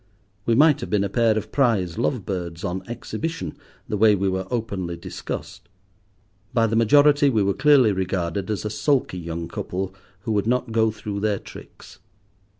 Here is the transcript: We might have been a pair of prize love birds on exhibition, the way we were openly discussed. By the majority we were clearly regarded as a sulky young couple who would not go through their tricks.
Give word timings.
We 0.47 0.55
might 0.55 0.81
have 0.81 0.89
been 0.89 1.03
a 1.03 1.09
pair 1.09 1.37
of 1.37 1.51
prize 1.51 1.99
love 1.99 2.25
birds 2.25 2.63
on 2.63 2.81
exhibition, 2.87 3.55
the 3.87 3.97
way 3.97 4.15
we 4.15 4.29
were 4.29 4.47
openly 4.49 4.97
discussed. 4.97 5.69
By 6.55 6.65
the 6.65 6.75
majority 6.75 7.29
we 7.29 7.43
were 7.43 7.53
clearly 7.53 7.91
regarded 7.91 8.49
as 8.49 8.65
a 8.65 8.71
sulky 8.71 9.19
young 9.19 9.47
couple 9.47 9.93
who 10.21 10.31
would 10.31 10.47
not 10.47 10.71
go 10.71 10.89
through 10.89 11.19
their 11.19 11.37
tricks. 11.37 11.99